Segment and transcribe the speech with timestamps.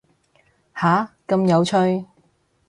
[0.73, 2.07] 下，咁有趣